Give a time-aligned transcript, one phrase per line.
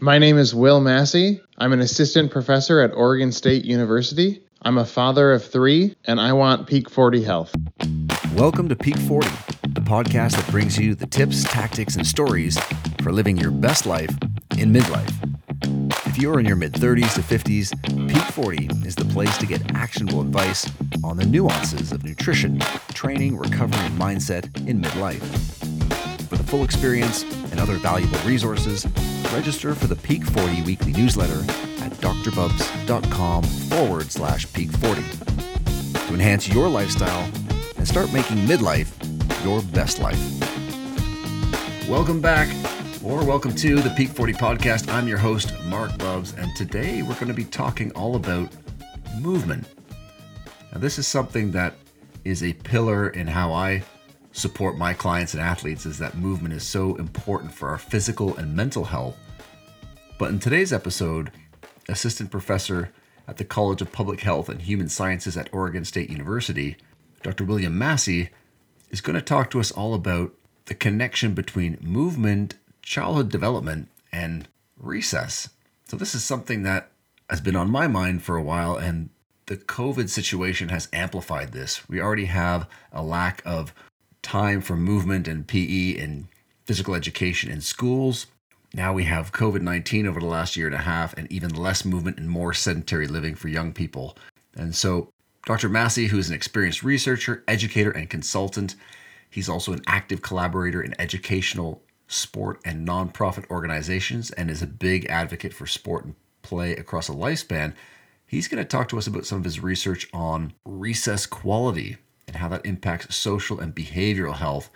[0.00, 1.40] My name is Will Massey.
[1.58, 4.40] I'm an assistant professor at Oregon State University.
[4.62, 7.52] I'm a father of three, and I want Peak 40 health.
[8.36, 9.28] Welcome to Peak 40,
[9.70, 12.56] the podcast that brings you the tips, tactics, and stories
[13.02, 14.10] for living your best life
[14.56, 15.12] in midlife.
[16.06, 19.74] If you're in your mid 30s to 50s, Peak 40 is the place to get
[19.74, 20.70] actionable advice
[21.02, 22.60] on the nuances of nutrition,
[22.94, 25.24] training, recovery, and mindset in midlife.
[26.28, 28.86] For the full experience and other valuable resources,
[29.32, 31.40] register for the Peak 40 weekly newsletter
[31.82, 37.30] at drbubbs.com forward slash peak 40 to enhance your lifestyle
[37.76, 38.92] and start making midlife
[39.44, 40.18] your best life.
[41.88, 42.48] Welcome back,
[43.02, 44.92] or welcome to the Peak 40 podcast.
[44.92, 48.48] I'm your host, Marc Bubbs, and today we're going to be talking all about
[49.20, 49.66] movement.
[50.72, 51.74] Now, this is something that
[52.24, 53.82] is a pillar in how I
[54.38, 58.54] support my clients and athletes is that movement is so important for our physical and
[58.54, 59.16] mental health.
[60.18, 61.30] But in today's episode,
[61.88, 62.90] assistant professor
[63.26, 66.76] at the College of Public Health and Human Sciences at Oregon State University,
[67.22, 67.44] Dr.
[67.44, 68.30] William Massey,
[68.90, 70.32] is going to talk to us all about
[70.66, 75.50] the connection between movement, childhood development, and recess.
[75.86, 76.90] So, this is something that
[77.28, 79.10] has been on my mind for a while, and
[79.46, 81.88] the COVID situation has amplified this.
[81.88, 83.74] We already have a lack of
[84.28, 86.28] time for movement and PE and
[86.66, 88.26] physical education in schools.
[88.74, 91.82] Now we have COVID 19 over the last year and a half, and even less
[91.82, 94.18] movement and more sedentary living for young people.
[94.54, 95.08] And so,
[95.46, 95.70] Dr.
[95.70, 98.74] Massey, who is an experienced researcher, educator, and consultant,
[99.30, 105.06] he's also an active collaborator in educational, sport, and nonprofit organizations, and is a big
[105.06, 107.72] advocate for sport and play across a lifespan.
[108.26, 111.96] He's going to talk to us about some of his research on recess quality
[112.28, 114.70] and how that impacts social and behavioral health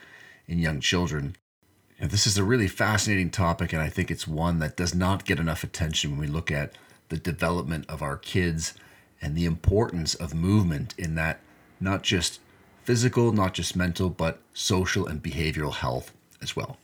[0.48, 1.36] in young children.
[2.00, 5.24] And this is a really fascinating topic, and I think it's one that does not
[5.24, 6.72] get enough attention when we look at
[7.10, 8.74] the development of our kids
[9.20, 11.38] and the importance of movement in that
[11.78, 12.40] not just
[12.82, 16.78] physical, not just mental, but social and behavioral health as well.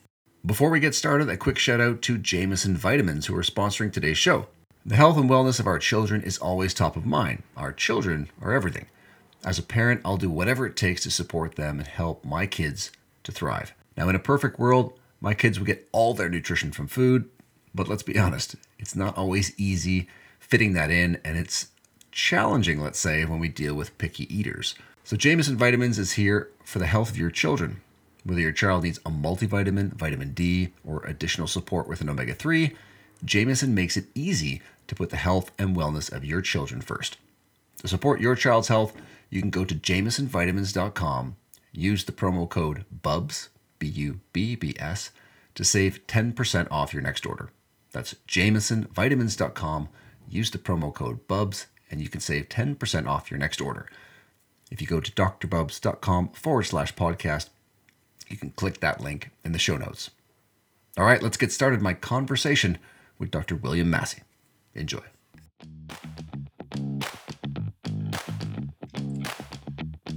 [0.47, 4.19] Before we get started, a quick shout out to Jamieson Vitamins, who are sponsoring today's
[4.19, 4.47] show.
[4.87, 7.43] The health and wellness of our children is always top of mind.
[7.57, 8.87] Our children are everything.
[9.45, 12.91] As a parent, I'll do whatever it takes to support them and help my kids
[13.23, 13.73] to thrive.
[13.97, 17.29] Now, in a perfect world, my kids would get all their nutrition from food,
[17.75, 20.09] but let's be honest, it's not always easy
[20.41, 21.69] fitting that in, and it's
[22.11, 24.75] challenging, let's say, when we deal with picky eaters.
[25.05, 27.81] So, Jamieson Vitamins is here for the health of your children.
[28.25, 32.75] Whether your child needs a multivitamin, vitamin D, or additional support with an omega 3,
[33.25, 37.17] Jamieson makes it easy to put the health and wellness of your children first.
[37.79, 38.93] To support your child's health,
[39.31, 41.37] you can go to jamiesonvitamins.com,
[41.73, 45.11] use the promo code BUBBS, B U B B S,
[45.55, 47.51] to save 10% off your next order.
[47.93, 49.89] That's jamiesonvitamins.com,
[50.29, 53.87] use the promo code BUBBS, and you can save 10% off your next order.
[54.71, 57.49] If you go to drbubbs.com forward slash podcast,
[58.29, 60.11] you can click that link in the show notes.
[60.99, 62.79] All right, let's get started my conversation
[63.19, 63.57] with Dr.
[63.57, 64.23] William Massey.
[64.75, 65.03] Enjoy.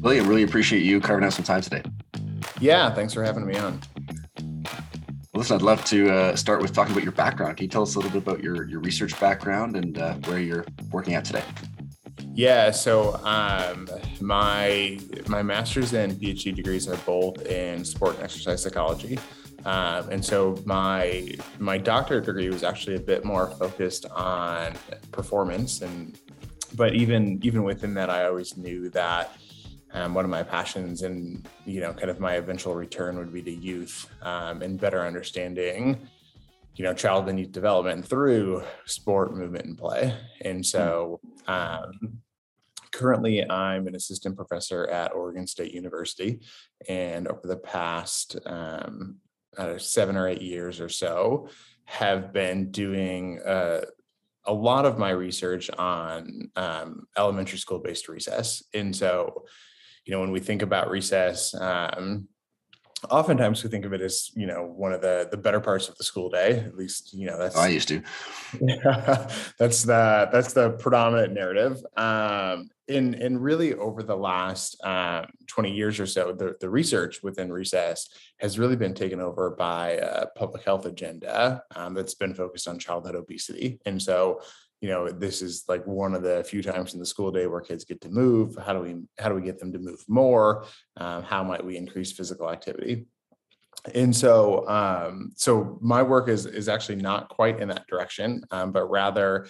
[0.01, 1.83] William, really appreciate you carving out some time today.
[2.59, 3.79] Yeah, thanks for having me on.
[5.35, 7.57] Listen, I'd love to uh, start with talking about your background.
[7.57, 10.39] Can you tell us a little bit about your, your research background and uh, where
[10.39, 11.43] you're working at today?
[12.33, 13.87] Yeah, so um,
[14.21, 19.19] my my master's and PhD degrees are both in sport and exercise psychology,
[19.65, 21.29] um, and so my
[21.59, 24.73] my doctorate degree was actually a bit more focused on
[25.11, 26.17] performance, and
[26.75, 29.31] but even even within that, I always knew that
[29.93, 33.41] um, one of my passions and you know kind of my eventual return would be
[33.41, 36.07] to youth um, and better understanding
[36.75, 40.15] you know child and youth development through sport movement and play.
[40.41, 42.19] And so um,
[42.91, 46.39] currently i'm an assistant professor at oregon state university.
[46.89, 51.49] And over the past uh, seven or eight years or so
[51.85, 53.81] have been doing uh,
[54.45, 58.63] a lot of my research on um, elementary school based recess.
[58.73, 59.45] And so
[60.11, 62.27] you know, when we think about recess, um,
[63.09, 65.97] oftentimes we think of it as you know one of the the better parts of
[65.97, 68.03] the school day at least you know that's i used to.
[68.61, 69.27] Yeah,
[69.57, 71.81] that's the that's the predominant narrative.
[71.95, 77.23] Um in in really over the last um, 20 years or so the, the research
[77.23, 82.33] within recess has really been taken over by a public health agenda um, that's been
[82.33, 83.79] focused on childhood obesity.
[83.85, 84.41] And so
[84.81, 87.61] you know this is like one of the few times in the school day where
[87.61, 90.65] kids get to move how do we how do we get them to move more?
[90.97, 93.05] Um, how might we increase physical activity?
[93.95, 98.71] And so um, so my work is is actually not quite in that direction um,
[98.71, 99.47] but rather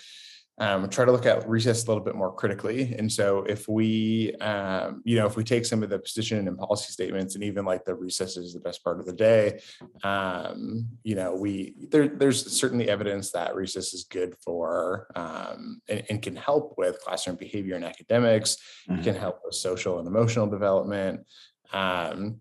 [0.61, 2.93] um, try to look at recess a little bit more critically.
[2.93, 6.55] And so if we, um, you know, if we take some of the position and
[6.55, 9.59] policy statements and even like the recess is the best part of the day,
[10.03, 16.03] um, you know, we there, there's certainly evidence that recess is good for um, and,
[16.09, 18.57] and, can help with classroom behavior and academics.
[18.87, 18.99] Mm-hmm.
[18.99, 21.25] It can help with social and emotional development.
[21.73, 22.39] Um,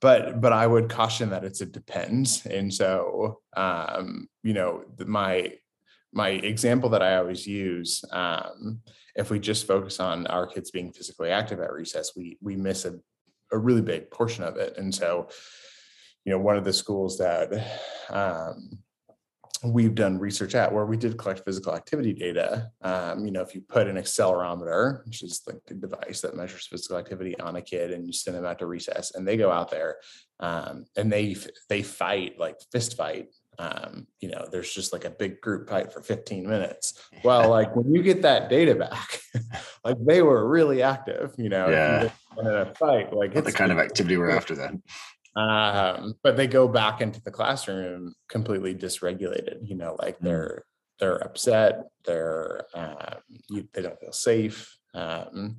[0.00, 2.46] but but I would caution that it's a depends.
[2.46, 5.52] And so um, you know, my
[6.16, 8.80] my example that I always use, um,
[9.14, 12.86] if we just focus on our kids being physically active at recess, we we miss
[12.86, 12.98] a,
[13.52, 14.78] a really big portion of it.
[14.78, 15.28] And so,
[16.24, 17.48] you know, one of the schools that
[18.08, 18.78] um,
[19.62, 22.70] we've done research at where we did collect physical activity data.
[22.80, 26.66] Um, you know, if you put an accelerometer, which is like the device that measures
[26.66, 29.50] physical activity on a kid, and you send them out to recess, and they go
[29.50, 29.96] out there
[30.40, 31.36] um, and they
[31.68, 35.92] they fight like fist fight um, you know, there's just like a big group fight
[35.92, 36.94] for 15 minutes.
[37.24, 39.20] Well, like when you get that data back,
[39.84, 42.10] like they were really active, you know, yeah.
[42.38, 44.82] in a fight, like it's the kind of activity we're after then.
[45.34, 50.24] Um, but they go back into the classroom completely dysregulated, you know, like mm.
[50.24, 50.64] they're
[51.00, 53.18] they're upset, they're um,
[53.48, 54.76] you, they don't feel safe.
[54.94, 55.56] Um,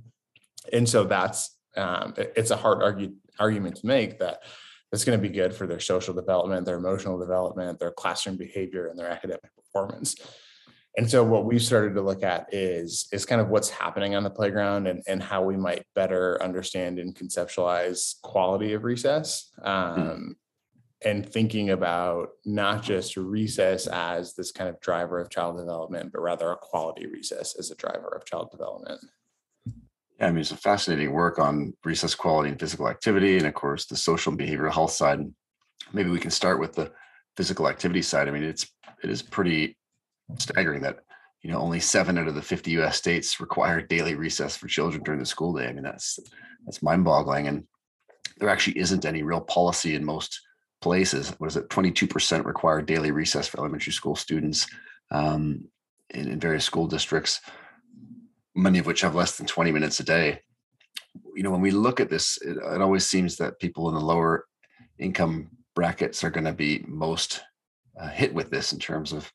[0.71, 4.43] and so that's um, it, it's a hard argue, argument to make that
[4.91, 8.87] that's going to be good for their social development, their emotional development, their classroom behavior,
[8.87, 10.15] and their academic performance.
[10.97, 14.23] And so what we've started to look at is is kind of what's happening on
[14.23, 19.51] the playground and, and how we might better understand and conceptualize quality of recess.
[19.61, 19.67] Hmm.
[19.67, 20.35] Um,
[21.05, 26.21] and thinking about not just recess as this kind of driver of child development, but
[26.21, 28.99] rather a quality recess as a driver of child development.
[30.19, 33.53] Yeah, I mean, it's a fascinating work on recess quality and physical activity, and of
[33.53, 35.19] course, the social and behavioral health side.
[35.93, 36.91] Maybe we can start with the
[37.35, 38.27] physical activity side.
[38.27, 38.67] I mean, it's
[39.03, 39.77] it is pretty
[40.39, 40.99] staggering that
[41.43, 42.97] you know only seven out of the 50 U.S.
[42.97, 45.67] states require daily recess for children during the school day.
[45.67, 46.17] I mean, that's
[46.65, 47.63] that's mind-boggling, and
[48.39, 50.41] there actually isn't any real policy in most
[50.81, 51.29] places.
[51.37, 51.69] What is it?
[51.69, 54.67] 22% require daily recess for elementary school students
[55.11, 55.65] um,
[56.11, 57.41] in, in various school districts
[58.57, 60.41] many of which have less than 20 minutes a day.
[61.35, 64.01] You know, when we look at this, it, it always seems that people in the
[64.01, 64.45] lower
[64.97, 67.41] income brackets are going to be most
[67.99, 69.31] uh, hit with this in terms of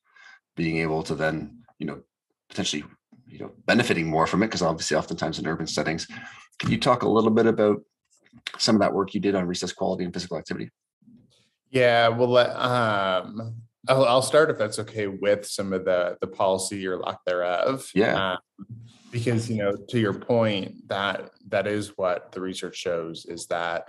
[0.57, 2.03] being able to then, you know,
[2.49, 2.85] potentially,
[3.27, 6.07] you know, benefiting more from it because obviously, oftentimes in urban settings.
[6.59, 7.81] Can you talk a little bit about
[8.59, 10.71] some of that work you did on recess quality and physical activity?
[11.71, 13.55] Yeah, well, um,
[13.89, 17.91] I'll, I'll start if that's okay with some of the the policy or lack thereof.
[17.95, 18.33] Yeah.
[18.33, 18.39] Um,
[19.13, 23.89] because you know to your point that that is what the research shows is that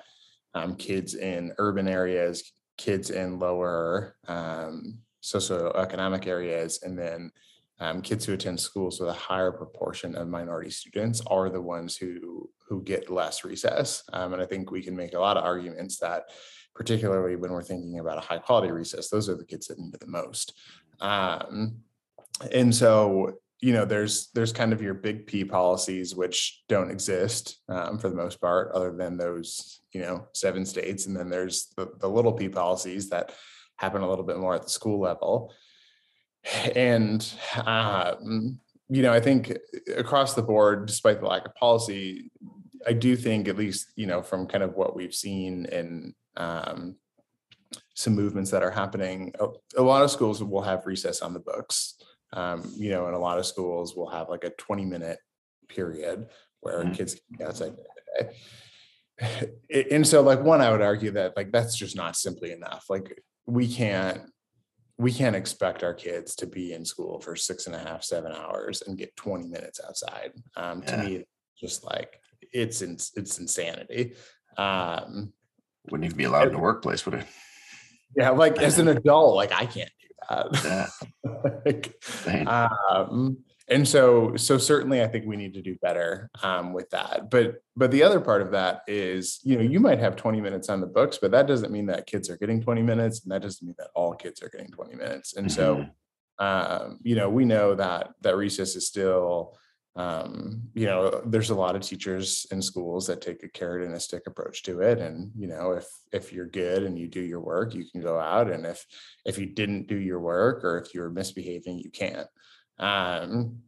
[0.53, 7.31] um, kids in urban areas kids in lower um, socioeconomic areas and then
[7.79, 11.95] um, kids who attend schools with a higher proportion of minority students are the ones
[11.95, 15.43] who who get less recess um, and i think we can make a lot of
[15.43, 16.23] arguments that
[16.75, 19.93] particularly when we're thinking about a high quality recess those are the kids that need
[19.93, 20.53] it the most.
[20.99, 21.77] Um,
[22.51, 27.59] and so you know there's there's kind of your big p policies which don't exist
[27.69, 31.05] um, for the most part other than those you know seven states.
[31.05, 33.33] And then there's the, the little p policies that
[33.77, 35.53] happen a little bit more at the school level.
[36.75, 37.25] And
[37.65, 38.59] um,
[38.89, 39.57] you know i think
[39.95, 42.29] across the board despite the lack of policy
[42.85, 46.95] i do think at least you know from kind of what we've seen in um,
[47.95, 49.47] some movements that are happening a,
[49.77, 51.95] a lot of schools will have recess on the books
[52.33, 55.19] um, you know, and a lot of schools, we'll have like a 20 minute
[55.69, 56.27] period
[56.61, 56.93] where mm-hmm.
[56.93, 57.75] kids can get outside.
[59.91, 62.85] And so, like, one, I would argue that like that's just not simply enough.
[62.89, 64.21] Like, we can't
[64.97, 68.31] we can't expect our kids to be in school for six and a half, seven
[68.31, 70.31] hours and get 20 minutes outside.
[70.55, 70.95] Um, yeah.
[70.95, 71.23] To me,
[71.57, 72.19] just like
[72.51, 74.13] it's in, it's insanity.
[74.57, 75.33] Um,
[75.89, 77.25] Wouldn't even be allowed in the workplace, would it?
[78.15, 79.89] Yeah, like as an adult, like I can't
[80.63, 80.87] yeah.
[81.65, 81.93] like,
[82.47, 83.37] um,
[83.69, 87.55] and so so certainly i think we need to do better um, with that but
[87.75, 90.81] but the other part of that is you know you might have 20 minutes on
[90.81, 93.65] the books but that doesn't mean that kids are getting 20 minutes and that doesn't
[93.65, 95.55] mean that all kids are getting 20 minutes and mm-hmm.
[95.55, 95.85] so
[96.39, 99.57] um, you know we know that that recess is still
[99.95, 103.93] um, you know there's a lot of teachers in schools that take a carrot and
[103.93, 107.21] a stick approach to it and you know if if you're good and you do
[107.21, 108.83] your work you can go out and if
[109.25, 112.27] if you didn't do your work or if you're misbehaving you can't.
[112.79, 113.59] Um,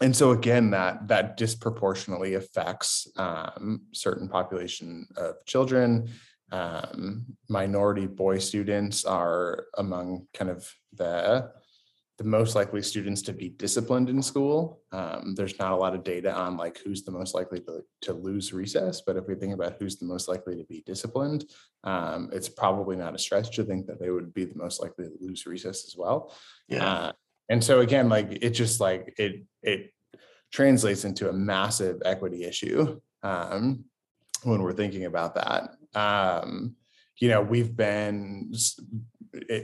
[0.00, 6.10] and so again that that disproportionately affects um, certain population of children.
[6.50, 11.52] Um, minority boy students are among kind of the
[12.18, 14.80] the most likely students to be disciplined in school.
[14.90, 18.12] Um, there's not a lot of data on like who's the most likely to, to
[18.12, 21.44] lose recess, but if we think about who's the most likely to be disciplined,
[21.84, 25.04] um, it's probably not a stretch to think that they would be the most likely
[25.04, 26.34] to lose recess as well.
[26.66, 26.84] Yeah.
[26.84, 27.12] Uh,
[27.48, 29.92] and so again, like it just like it it
[30.52, 33.84] translates into a massive equity issue um,
[34.42, 35.70] when we're thinking about that.
[35.94, 36.74] Um,
[37.20, 38.52] you know, we've been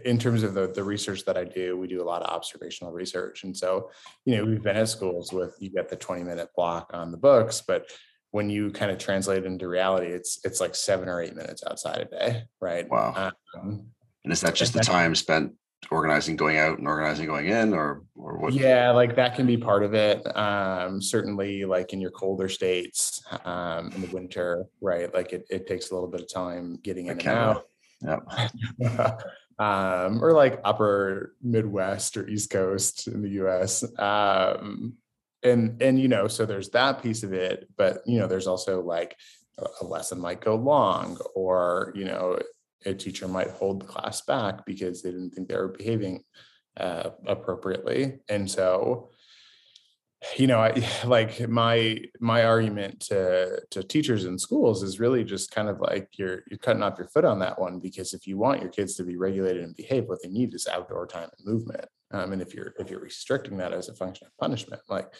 [0.04, 2.92] in terms of the, the research that I do, we do a lot of observational
[2.92, 3.44] research.
[3.44, 3.90] And so,
[4.24, 7.16] you know, we've been at schools with you get the 20 minute block on the
[7.16, 7.86] books, but
[8.30, 11.62] when you kind of translate it into reality, it's it's like seven or eight minutes
[11.64, 12.88] outside a day, right?
[12.90, 13.32] Wow.
[13.56, 13.86] Um,
[14.24, 15.52] and is that just the time spent
[15.90, 19.56] organizing going out and organizing going in or or what yeah like that can be
[19.56, 25.12] part of it um certainly like in your colder states um in the winter right
[25.14, 27.66] like it, it takes a little bit of time getting in and out
[28.02, 29.16] yeah
[29.58, 33.84] um, or like upper Midwest or East Coast in the US.
[33.98, 34.94] Um,
[35.42, 38.80] and and you know, so there's that piece of it, but you know, there's also
[38.80, 39.16] like
[39.80, 42.38] a lesson might go long, or you know,
[42.86, 46.24] a teacher might hold the class back because they didn't think they were behaving
[46.76, 49.10] uh, appropriately, and so
[50.36, 55.50] you know, I like my my argument to to teachers in schools is really just
[55.50, 58.38] kind of like you're you're cutting off your foot on that one because if you
[58.38, 61.46] want your kids to be regulated and behave, what they need is outdoor time and
[61.46, 61.86] movement.
[62.10, 65.12] Um, and if you're if you're restricting that as a function of punishment, like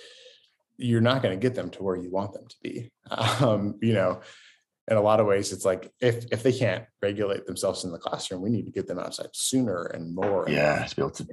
[0.77, 2.91] you're not going to get them to where you want them to be.
[3.41, 4.23] Um, you know,
[4.91, 7.99] in a lot of ways, it's like if if they can't regulate themselves in the
[7.99, 10.47] classroom, we need to get them outside sooner and more.
[10.49, 11.27] Yeah, to be able to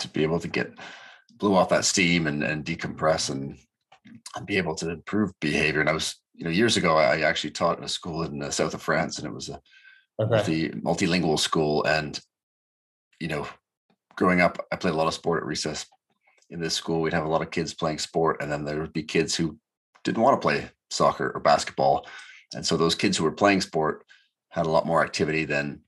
[0.00, 0.72] to be able to get
[1.38, 3.56] blew off that steam and, and decompress and,
[4.36, 5.80] and be able to improve behavior.
[5.80, 8.50] And I was, you know, years ago, I actually taught in a school in the
[8.50, 9.60] south of France, and it was a
[10.20, 10.36] okay.
[10.36, 11.84] multi, multilingual school.
[11.84, 12.18] And
[13.20, 13.46] you know,
[14.16, 15.86] growing up, I played a lot of sport at recess.
[16.50, 18.92] In this school, we'd have a lot of kids playing sport, and then there would
[18.92, 19.58] be kids who
[20.04, 22.06] didn't want to play soccer or basketball.
[22.54, 24.04] And so those kids who were playing sport
[24.50, 25.80] had a lot more activity than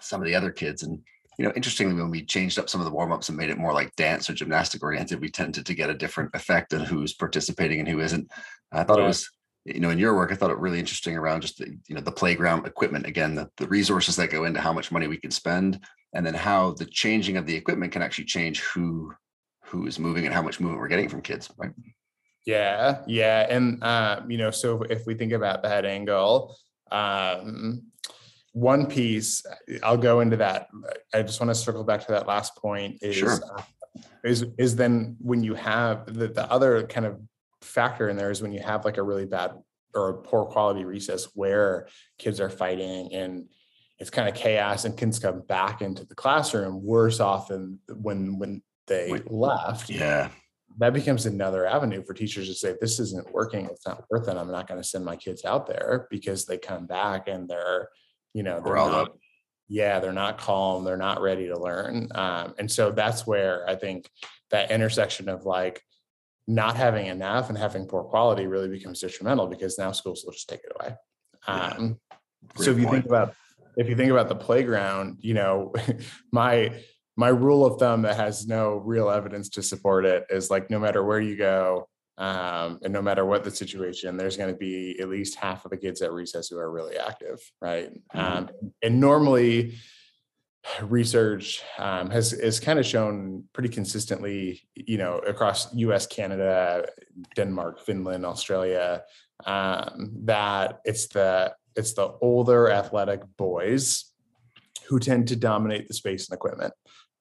[0.00, 0.82] some of the other kids.
[0.82, 1.00] And
[1.38, 3.58] you know, interestingly, when we changed up some of the warm ups and made it
[3.58, 7.14] more like dance or gymnastic oriented, we tended to get a different effect on who's
[7.14, 8.30] participating and who isn't.
[8.72, 9.04] I thought yeah.
[9.04, 9.30] it was,
[9.64, 12.00] you know, in your work, I thought it really interesting around just the, you know,
[12.00, 15.30] the playground equipment again, the, the resources that go into how much money we can
[15.30, 15.80] spend,
[16.14, 19.12] and then how the changing of the equipment can actually change who
[19.64, 21.72] who is moving and how much movement we're getting from kids, right?
[22.46, 26.56] Yeah, yeah, and uh, you know, so if we think about that angle,
[26.92, 27.82] um,
[28.56, 29.44] one piece
[29.82, 30.68] i'll go into that.
[31.12, 33.38] I just want to circle back to that last point is sure.
[33.54, 33.62] uh,
[34.24, 37.20] is is then when you have the, the other kind of
[37.60, 39.52] factor in there is when you have like a really bad
[39.94, 41.86] or a poor quality recess where
[42.18, 43.46] kids are fighting and
[43.98, 48.38] it's kind of chaos and kids come back into the classroom worse off than when
[48.38, 49.90] when they Wait, left.
[49.90, 50.30] Yeah.
[50.78, 53.66] That becomes another avenue for teachers to say this isn't working.
[53.66, 54.36] It's not worth it.
[54.36, 57.88] I'm not going to send my kids out there because they come back and they're
[58.34, 59.12] you know they're not,
[59.68, 63.74] yeah they're not calm they're not ready to learn um, and so that's where i
[63.74, 64.08] think
[64.50, 65.82] that intersection of like
[66.48, 70.48] not having enough and having poor quality really becomes detrimental because now schools will just
[70.48, 70.94] take it away.
[71.46, 71.98] Um,
[72.56, 73.02] so if you point.
[73.02, 73.34] think about
[73.76, 75.72] if you think about the playground you know
[76.32, 76.72] my
[77.16, 80.78] my rule of thumb that has no real evidence to support it is like no
[80.78, 84.98] matter where you go um, and no matter what the situation, there's going to be
[85.00, 87.90] at least half of the kids at recess who are really active, right?
[88.14, 88.18] Mm-hmm.
[88.18, 88.50] Um,
[88.82, 89.74] and normally,
[90.82, 96.86] research um, has is kind of shown pretty consistently, you know, across U.S., Canada,
[97.34, 99.02] Denmark, Finland, Australia,
[99.44, 104.12] um, that it's the it's the older athletic boys
[104.88, 106.72] who tend to dominate the space and equipment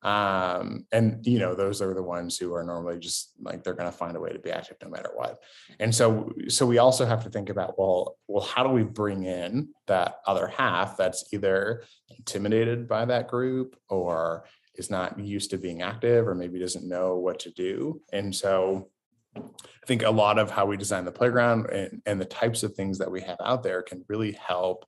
[0.06, 3.92] um, and you know those are the ones who are normally just like they're going
[3.92, 5.42] to find a way to be active no matter what.
[5.80, 9.24] And so so we also have to think about well well how do we bring
[9.24, 11.84] in that other half that's either
[12.16, 14.46] intimidated by that group or
[14.76, 18.00] is not used to being active or maybe doesn't know what to do?
[18.14, 18.90] And so
[19.36, 19.42] I
[19.88, 23.00] think a lot of how we design the playground and, and the types of things
[23.00, 24.86] that we have out there can really help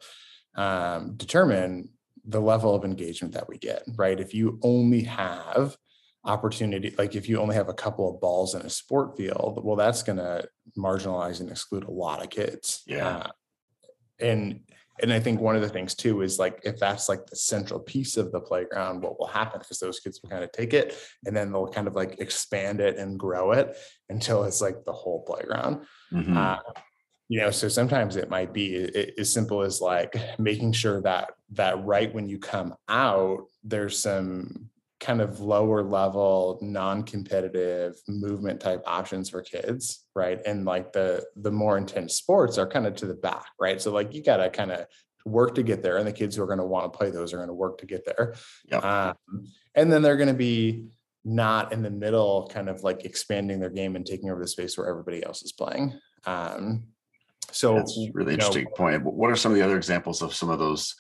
[0.56, 1.90] um, determine
[2.28, 4.20] the level of engagement that we get, right?
[4.20, 5.78] If you only have
[6.26, 9.78] opportunity, like if you only have a couple of balls in a sport field, well,
[9.78, 12.84] that's going to marginalize and exclude a lot of kids.
[12.86, 13.08] Yeah.
[13.08, 13.30] Uh,
[14.20, 14.60] and
[15.00, 17.80] and I think one of the things too is like if that's like the central
[17.80, 20.98] piece of the playground, what will happen is those kids will kind of take it
[21.26, 23.78] and then they'll kind of like expand it and grow it
[24.10, 25.86] until it's like the whole playground.
[26.12, 26.36] Mm-hmm.
[26.36, 26.58] Uh,
[27.30, 31.84] you know so sometimes it might be as simple as like making sure that that
[31.86, 34.70] right when you come out there's some
[35.00, 40.42] kind of lower level non-competitive movement type options for kids right?
[40.46, 43.80] And like the the more intense sports are kind of to the back right?
[43.80, 44.88] So like you got to kind of
[45.24, 47.34] work to get there and the kids who are going to want to play those
[47.34, 48.34] are going to work to get there.
[48.72, 48.84] Yep.
[48.84, 49.16] um,
[49.76, 50.88] and then they're going to be
[51.24, 54.78] not in the middle kind of like expanding their game and taking over the space
[54.78, 55.94] where everybody else is playing.
[56.26, 56.86] Um,
[57.52, 59.04] so that's really interesting know, point.
[59.04, 60.96] What are some of the other examples of some of those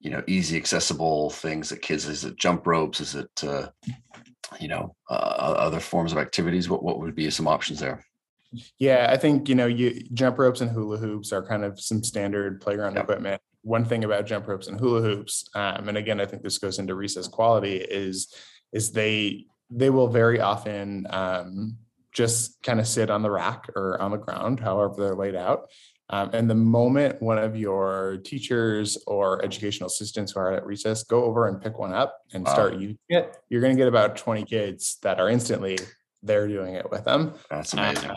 [0.00, 3.00] you know easy accessible things that kids is it jump ropes?
[3.00, 3.68] Is it uh,
[4.60, 6.68] you know uh, other forms of activities?
[6.68, 8.04] What what would be some options there?
[8.78, 12.02] Yeah i think you know you jump ropes and hula hoops are kind of some
[12.02, 13.04] standard playground yep.
[13.04, 13.42] equipment.
[13.62, 16.78] One thing about jump ropes and hula hoops um, and again i think this goes
[16.78, 18.34] into recess quality is
[18.72, 21.76] is they they will very often um,
[22.12, 25.68] just kind of sit on the rack or on the ground however they're laid out
[26.10, 31.04] um, and the moment one of your teachers or educational assistants who are at recess
[31.04, 32.52] go over and pick one up and wow.
[32.52, 35.76] start using it, you're going to get about 20 kids that are instantly
[36.22, 37.34] they're doing it with them.
[37.50, 38.10] That's amazing.
[38.10, 38.16] Uh,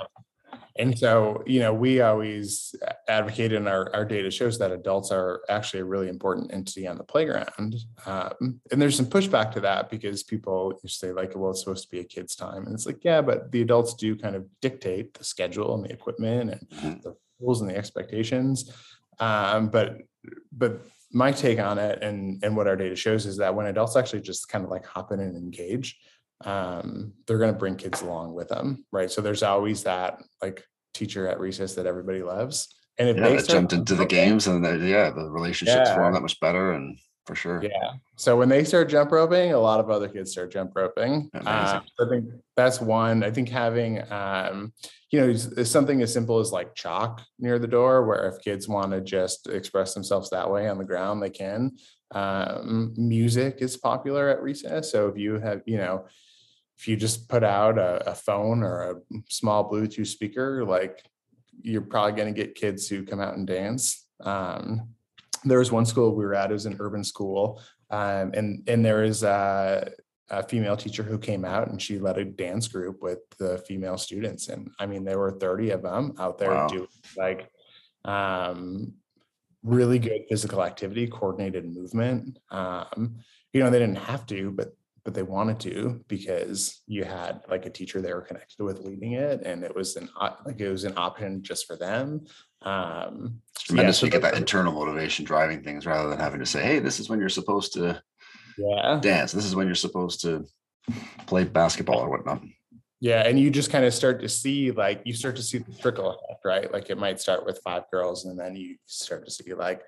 [0.78, 2.76] and so, you know, we always
[3.08, 6.98] advocate and our, our data shows that adults are actually a really important entity on
[6.98, 7.76] the playground.
[8.06, 11.90] Um, and there's some pushback to that because people say like, well, it's supposed to
[11.90, 12.66] be a kid's time.
[12.66, 15.92] And it's like, yeah, but the adults do kind of dictate the schedule and the
[15.92, 17.00] equipment and mm-hmm.
[17.02, 18.72] the rules and the expectations.
[19.20, 19.98] Um, but
[20.52, 23.96] but my take on it and and what our data shows is that when adults
[23.96, 26.00] actually just kind of like hop in and engage,
[26.46, 29.10] um, they're going to bring kids along with them, right?
[29.10, 32.74] So there's always that like teacher at recess that everybody loves.
[32.98, 35.96] And if yeah, they jumped into the games and yeah, the relationships yeah.
[35.96, 37.62] form that much better and for sure.
[37.64, 37.94] Yeah.
[38.18, 41.30] So when they start jump roping, a lot of other kids start jump roping.
[41.34, 43.24] Uh, I think that's one.
[43.24, 44.74] I think having, um,
[45.12, 48.92] you know, something as simple as like chalk near the door, where if kids want
[48.92, 51.72] to just express themselves that way on the ground, they can.
[52.14, 54.92] Um, music is popular at recess.
[54.92, 56.06] So if you have, you know,
[56.82, 58.96] if you just put out a, a phone or a
[59.30, 61.06] small Bluetooth speaker, like
[61.62, 64.08] you're probably going to get kids who come out and dance.
[64.20, 64.90] Um,
[65.44, 67.62] there was one school we were at, it was an urban school.
[67.92, 69.92] Um, and, and there is a,
[70.32, 74.00] a, female teacher who came out and she led a dance group with the female
[74.00, 74.50] students.
[74.50, 76.68] And I mean, there were 30 of them out there wow.
[76.68, 77.48] doing like
[78.06, 78.94] um,
[79.62, 82.40] really good physical activity, coordinated movement.
[82.50, 83.18] Um,
[83.54, 87.66] you know, they didn't have to, but but they wanted to because you had like
[87.66, 90.10] a teacher they were connected with leading it and it was an
[90.46, 92.22] like it was an option just for them
[92.64, 96.40] um, it's tremendous yeah, so to get that internal motivation driving things rather than having
[96.40, 98.02] to say, hey, this is when you're supposed to
[98.58, 99.00] yeah.
[99.02, 99.32] dance.
[99.32, 100.46] This is when you're supposed to
[101.26, 102.44] play basketball or whatnot.
[103.00, 103.26] Yeah.
[103.26, 106.12] And you just kind of start to see like you start to see the trickle
[106.12, 106.72] effect, right?
[106.72, 109.82] Like it might start with five girls and then you start to see like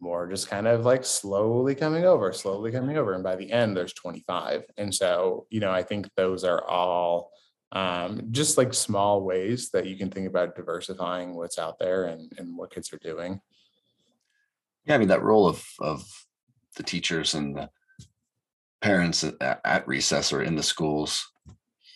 [0.00, 3.14] more just kind of like slowly coming over, slowly coming over.
[3.14, 4.64] And by the end, there's 25.
[4.76, 7.30] And so, you know, I think those are all
[7.72, 12.32] um, just like small ways that you can think about diversifying what's out there and,
[12.38, 13.40] and what kids are doing.
[14.86, 16.02] Yeah, I mean that role of of
[16.76, 17.68] the teachers and the
[18.80, 21.30] parents at, at recess or in the schools.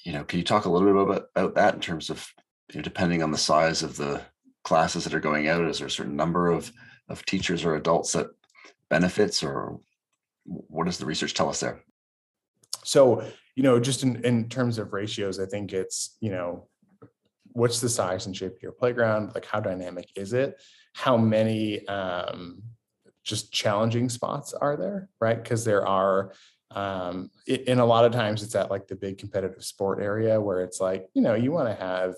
[0.05, 2.27] You know, can you talk a little bit about, about that in terms of
[2.71, 4.21] you know, depending on the size of the
[4.65, 6.71] classes that are going out, is there a certain number of
[7.13, 8.27] of teachers or adults that
[8.89, 9.79] benefits, or
[10.45, 11.85] what does the research tell us there?
[12.83, 13.23] So
[13.55, 16.69] you know, just in, in terms of ratios, I think it's, you know,
[17.53, 19.33] what's the size and shape of your playground?
[19.35, 20.61] Like how dynamic is it?
[20.95, 22.63] How many um,
[23.25, 25.43] just challenging spots are there, right?
[25.43, 26.33] Because there are,
[26.71, 30.63] um, in a lot of times it's at like the big competitive sport area where
[30.63, 32.15] it's like, you know, you want to have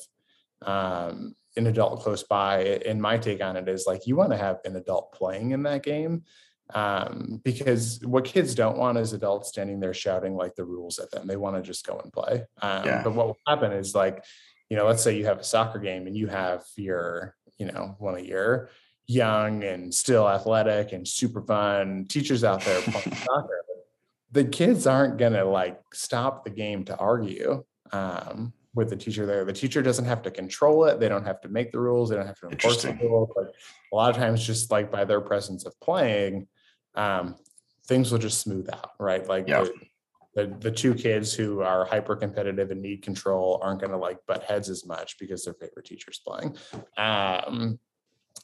[0.62, 2.80] um, an adult close by.
[2.86, 5.62] And my take on it is like, you want to have an adult playing in
[5.64, 6.24] that game
[6.72, 11.10] um, because what kids don't want is adults standing there shouting like the rules at
[11.10, 11.26] them.
[11.26, 12.44] They want to just go and play.
[12.62, 13.02] Um, yeah.
[13.02, 14.24] But what will happen is like,
[14.70, 17.94] you know, let's say you have a soccer game and you have your, you know,
[17.98, 18.70] one of your
[19.06, 23.64] young and still athletic and super fun teachers out there playing soccer.
[24.32, 27.62] The kids aren't gonna like stop the game to argue
[27.92, 29.44] um, with the teacher there.
[29.44, 31.00] The teacher doesn't have to control it.
[31.00, 32.10] They don't have to make the rules.
[32.10, 33.30] They don't have to enforce the rules.
[33.34, 33.54] But
[33.92, 36.48] a lot of times, just like by their presence of playing,
[36.94, 37.36] um,
[37.86, 39.26] things will just smooth out, right?
[39.26, 39.64] Like yeah.
[40.34, 43.98] the, the, the two kids who are hyper competitive and need control aren't going to
[43.98, 46.56] like butt heads as much because their favorite teacher's playing.
[46.96, 47.78] Um,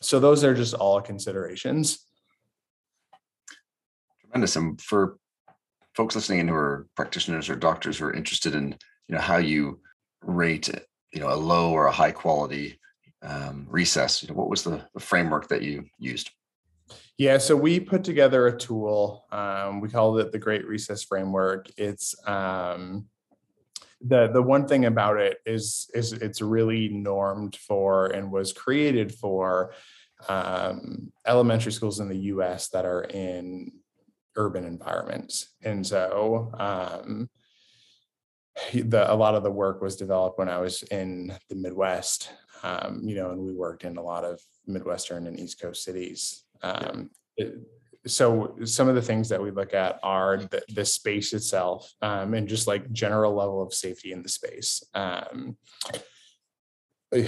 [0.01, 2.07] so those are just all considerations.
[4.21, 4.55] Tremendous.
[4.55, 5.19] And for
[5.95, 8.77] folks listening in who are practitioners or doctors who are interested in,
[9.09, 9.81] you know, how you
[10.23, 10.69] rate,
[11.13, 12.79] you know, a low or a high quality
[13.23, 14.23] um, recess?
[14.23, 16.31] You know, what was the, the framework that you used?
[17.19, 19.27] Yeah, so we put together a tool.
[19.31, 21.69] Um, we called it the Great Recess Framework.
[21.77, 23.09] It's um,
[24.01, 29.15] the the one thing about it is is it's really normed for and was created
[29.15, 29.75] for
[30.29, 32.69] um, elementary schools in the U.S.
[32.69, 33.73] that are in
[34.37, 37.29] urban environments, and so um,
[38.73, 42.31] the a lot of the work was developed when I was in the Midwest,
[42.63, 46.45] um, you know, and we worked in a lot of Midwestern and East Coast cities.
[46.63, 47.57] Um, it,
[48.07, 52.33] so some of the things that we look at are the, the space itself um,
[52.35, 54.83] and just like general level of safety in the space.
[54.95, 55.57] Um,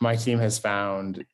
[0.00, 1.24] my team has found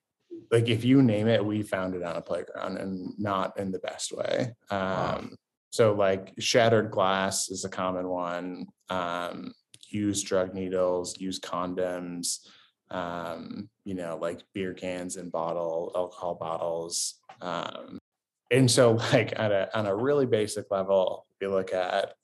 [0.50, 3.78] like if you name it, we found it on a playground and not in the
[3.78, 4.54] best way.
[4.70, 5.36] Um,
[5.74, 8.66] so like shattered glass is a common one.
[8.90, 9.52] Um,
[10.22, 12.46] drug needles, used condoms,
[12.92, 17.14] um, you know, like beer cans and bottle alcohol bottles.
[17.40, 17.98] Um,
[18.52, 22.14] and so like at a on a really basic level, we look at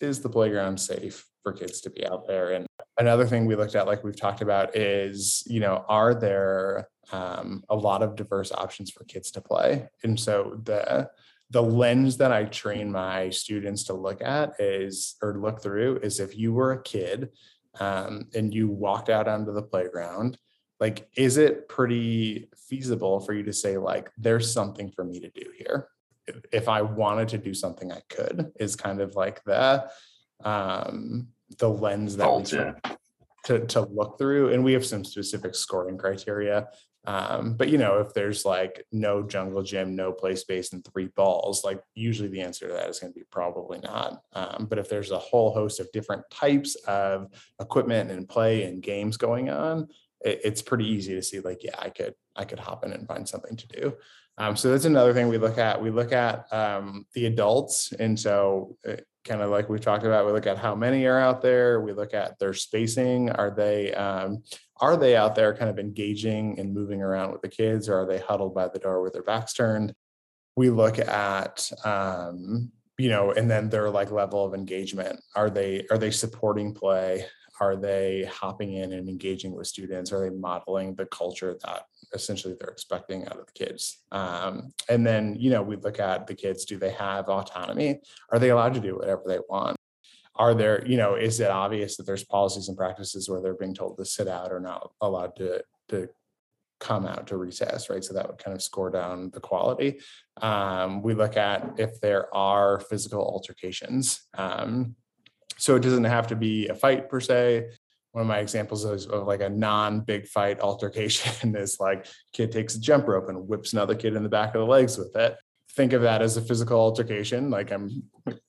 [0.00, 2.54] is the playground safe for kids to be out there?
[2.54, 2.66] And
[2.98, 7.62] another thing we looked at, like we've talked about, is you know, are there um,
[7.68, 9.88] a lot of diverse options for kids to play?
[10.02, 11.08] And so the
[11.50, 16.18] the lens that I train my students to look at is or look through is
[16.18, 17.28] if you were a kid
[17.78, 20.38] um, and you walked out onto the playground,
[20.80, 25.30] like, is it pretty feasible for you to say, like, there's something for me to
[25.30, 25.88] do here?
[26.52, 29.88] If I wanted to do something, I could, is kind of like the
[30.44, 31.28] um
[31.58, 32.72] the lens that we yeah.
[33.44, 34.52] to to look through.
[34.52, 36.68] And we have some specific scoring criteria
[37.06, 41.06] um, but you know, if there's like no jungle gym, no play space, and three
[41.06, 44.22] balls, like usually the answer to that is going to be probably not.
[44.32, 47.28] Um, but if there's a whole host of different types of
[47.60, 49.88] equipment and play and games going on,
[50.20, 53.06] it, it's pretty easy to see like, yeah, I could I could hop in and
[53.06, 53.96] find something to do.
[54.38, 55.80] Um, so that's another thing we look at.
[55.80, 60.26] We look at um, the adults, and so uh, kind of like we've talked about,
[60.26, 61.80] we look at how many are out there.
[61.80, 63.30] We look at their spacing.
[63.30, 64.42] Are they um,
[64.80, 68.06] are they out there kind of engaging and moving around with the kids, or are
[68.06, 69.94] they huddled by the door with their backs turned?
[70.56, 75.20] We look at um, you know, and then their like level of engagement.
[75.34, 77.26] Are they are they supporting play?
[77.60, 80.12] Are they hopping in and engaging with students?
[80.12, 83.98] Are they modeling the culture that essentially they're expecting out of the kids?
[84.12, 88.00] Um, and then, you know, we look at the kids, do they have autonomy?
[88.30, 89.76] Are they allowed to do whatever they want?
[90.34, 93.74] Are there, you know, is it obvious that there's policies and practices where they're being
[93.74, 96.08] told to sit out or not allowed to, to
[96.78, 98.04] come out to recess, right?
[98.04, 100.00] So that would kind of score down the quality.
[100.42, 104.22] Um, we look at if there are physical altercations.
[104.36, 104.94] Um,
[105.56, 107.70] so it doesn't have to be a fight per se.
[108.16, 112.74] One of my examples is of like a non-big fight altercation is like kid takes
[112.74, 115.36] a jump rope and whips another kid in the back of the legs with it.
[115.74, 117.50] Think of that as a physical altercation.
[117.50, 118.04] Like I'm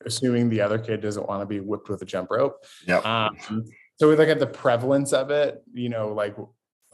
[0.06, 2.64] assuming the other kid doesn't want to be whipped with a jump rope.
[2.88, 3.06] Yep.
[3.06, 3.36] Um,
[3.98, 6.38] so we look at the prevalence of it, you know, like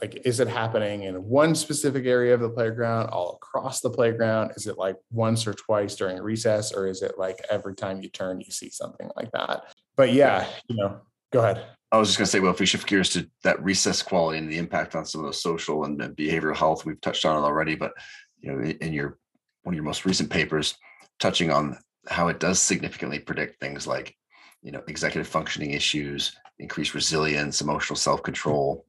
[0.02, 4.50] like is it happening in one specific area of the playground all across the playground
[4.56, 8.08] is it like once or twice during recess or is it like every time you
[8.08, 9.62] turn you see something like that
[9.94, 11.00] but yeah you know
[11.34, 13.62] go ahead I was just going to say, well, if we shift gears to that
[13.62, 17.24] recess quality and the impact on some of the social and behavioral health, we've touched
[17.24, 17.76] on it already.
[17.76, 17.92] But
[18.40, 19.16] you know, in in your
[19.62, 20.74] one of your most recent papers,
[21.20, 24.16] touching on how it does significantly predict things like,
[24.60, 28.84] you know, executive functioning issues, increased resilience, emotional self control.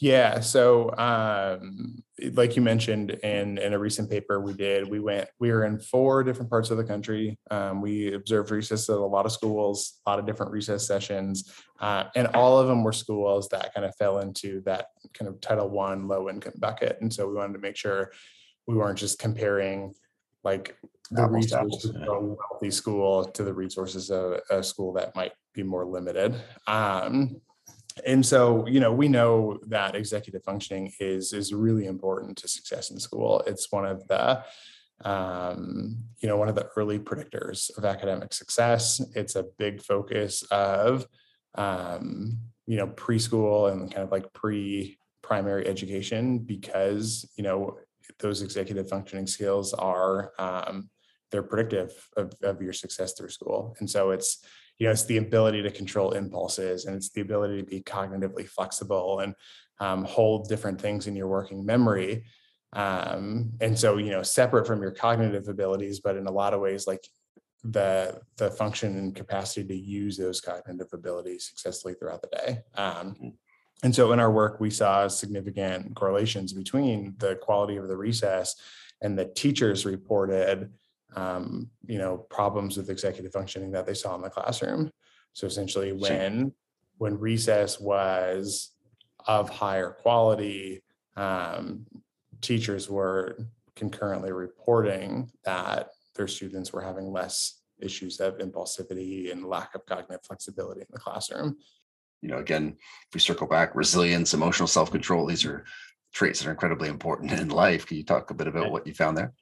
[0.00, 0.38] Yeah.
[0.40, 5.50] So, um, like you mentioned in, in a recent paper we did, we went, we
[5.50, 7.36] were in four different parts of the country.
[7.50, 11.52] Um, we observed recess at a lot of schools, a lot of different recess sessions,
[11.80, 15.40] uh, and all of them were schools that kind of fell into that kind of
[15.40, 16.98] Title One low income bucket.
[17.00, 18.12] And so we wanted to make sure
[18.68, 19.94] we weren't just comparing
[20.44, 20.76] like
[21.10, 25.16] the Apples resources apples, of a wealthy school to the resources of a school that
[25.16, 26.36] might be more limited.
[26.68, 27.40] Um,
[28.06, 32.90] and so you know we know that executive functioning is is really important to success
[32.90, 33.42] in school.
[33.46, 34.42] It's one of the
[35.04, 39.00] um, you know one of the early predictors of academic success.
[39.14, 41.06] It's a big focus of
[41.54, 47.78] um, you know preschool and kind of like pre primary education because you know
[48.18, 50.88] those executive functioning skills are um,
[51.30, 53.76] they're predictive of, of your success through school.
[53.80, 54.44] And so it's
[54.78, 58.46] you know it's the ability to control impulses and it's the ability to be cognitively
[58.46, 59.34] flexible and
[59.80, 62.24] um, hold different things in your working memory.
[62.72, 66.60] Um, and so you know separate from your cognitive abilities but in a lot of
[66.60, 67.04] ways like
[67.64, 72.58] the the function and capacity to use those cognitive abilities successfully throughout the day.
[72.74, 73.34] Um,
[73.82, 78.56] and so in our work, we saw significant correlations between the quality of the recess
[79.00, 80.72] and the teachers reported,
[81.16, 84.90] um, you know, problems with executive functioning that they saw in the classroom.
[85.32, 86.52] So essentially, when
[86.98, 88.72] when recess was
[89.26, 90.82] of higher quality,
[91.16, 91.86] um,
[92.40, 93.38] teachers were
[93.76, 100.24] concurrently reporting that their students were having less issues of impulsivity and lack of cognitive
[100.24, 101.56] flexibility in the classroom
[102.20, 102.76] you know, again,
[103.08, 105.64] if we circle back, resilience, emotional self-control, these are
[106.12, 107.86] traits that are incredibly important in life.
[107.86, 109.32] Can you talk a bit about what you found there?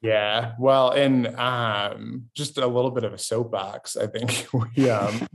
[0.00, 3.96] Yeah, well, and um, just a little bit of a soapbox.
[3.96, 5.26] I think we um,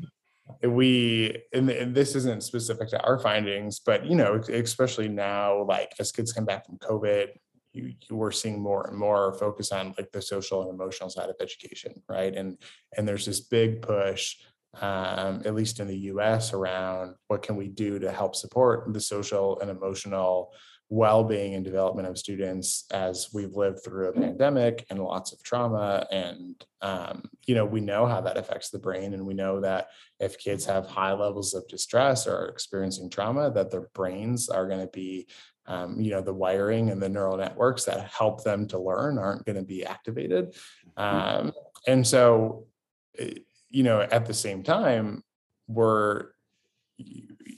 [0.64, 5.94] we and, and this isn't specific to our findings, but you know, especially now, like
[6.00, 7.28] as kids come back from COVID,
[7.74, 11.30] you, you were seeing more and more focus on like the social and emotional side
[11.30, 12.34] of education, right?
[12.34, 12.58] And
[12.96, 14.38] and there's this big push
[14.82, 19.00] um, at least in the US, around what can we do to help support the
[19.00, 20.52] social and emotional
[20.90, 26.06] well-being and development of students as we've lived through a pandemic and lots of trauma
[26.12, 29.88] and um, you know we know how that affects the brain and we know that
[30.20, 34.68] if kids have high levels of distress or are experiencing trauma that their brains are
[34.68, 35.28] going to be
[35.66, 39.46] um, you know the wiring and the neural networks that help them to learn aren't
[39.46, 40.54] going to be activated
[40.98, 41.48] mm-hmm.
[41.48, 41.54] um,
[41.88, 42.66] and so
[43.18, 43.34] eh,
[43.74, 45.24] you know, at the same time,
[45.68, 46.28] we're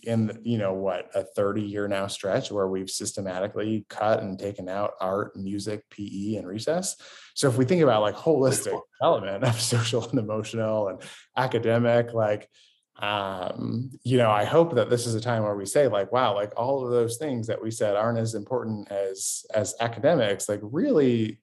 [0.04, 4.69] in you know what a 30 year now stretch where we've systematically cut and taken
[4.69, 6.95] out art music pe and recess?
[7.34, 11.02] So if we think about like holistic development of social and emotional and
[11.38, 12.50] academic like
[13.02, 16.34] um you know i hope that this is a time where we say like wow
[16.34, 20.62] like all of those things that we said aren't as important as as academics like
[20.63, 21.38] really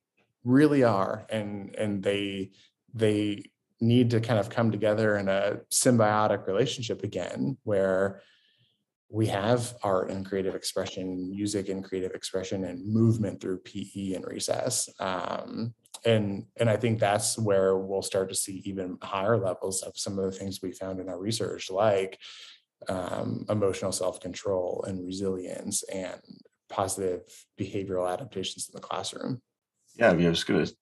[0.45, 1.27] really are.
[1.31, 2.51] And and they
[2.95, 3.51] they
[3.81, 8.23] need to kind of come together in a symbiotic relationship again where
[9.13, 14.27] we have art and creative expression music and creative expression and movement through pe and
[14.27, 19.83] recess um, and and i think that's where we'll start to see even higher levels
[19.83, 22.19] of some of the things we found in our research like
[22.89, 26.21] um, emotional self-control and resilience and
[26.69, 27.21] positive
[27.61, 29.41] behavioral adaptations in the classroom
[29.97, 30.75] yeah i, mean, I was going to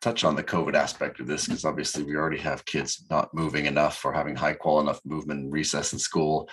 [0.00, 3.66] touch on the COVID aspect of this because obviously we already have kids not moving
[3.66, 6.48] enough or having high quality enough movement in recess in school.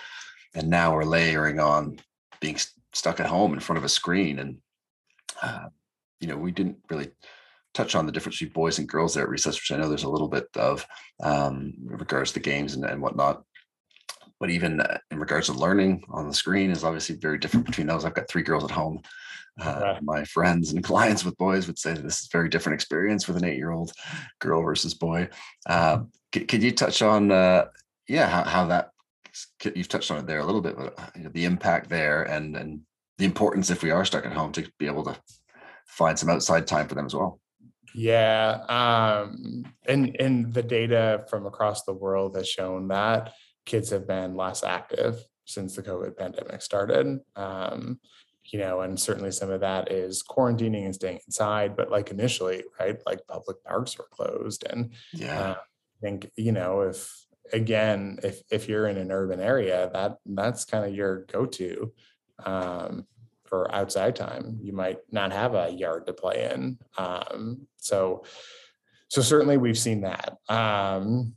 [0.56, 2.00] And now we're layering on
[2.40, 2.56] being
[2.92, 4.38] stuck at home in front of a screen.
[4.38, 4.58] And,
[5.42, 5.68] uh,
[6.20, 7.10] you know, we didn't really
[7.74, 10.04] touch on the difference between boys and girls there at recess, which I know there's
[10.04, 10.84] a little bit of
[11.22, 13.44] um, in regards to games and, and whatnot.
[14.40, 17.86] But even uh, in regards to learning on the screen is obviously very different between
[17.86, 18.04] those.
[18.04, 19.02] I've got three girls at home
[19.60, 23.26] uh, my friends and clients with boys would say this is a very different experience
[23.26, 23.92] with an eight-year-old
[24.40, 25.28] girl versus boy.
[25.68, 26.00] Uh,
[26.32, 27.66] could, could, you touch on, uh,
[28.08, 28.90] yeah, how, how, that
[29.74, 32.22] you've touched on it there a little bit, but uh, you know, the impact there
[32.22, 32.80] and and
[33.18, 35.16] the importance if we are stuck at home to be able to
[35.86, 37.40] find some outside time for them as well.
[37.94, 43.32] Yeah, um, and and the data from across the world has shown that
[43.64, 47.20] kids have been less active since the COVID pandemic started.
[47.36, 47.98] Um,
[48.44, 51.74] you know, and certainly some of that is quarantining and staying inside.
[51.76, 56.52] But like initially, right, like public parks were closed, and yeah, uh, I think you
[56.52, 61.24] know if again if if you're in an urban area, that that's kind of your
[61.26, 61.92] go-to
[62.44, 63.06] um,
[63.44, 64.58] for outside time.
[64.60, 68.24] You might not have a yard to play in, um, so
[69.08, 70.36] so certainly we've seen that.
[70.48, 71.34] Um,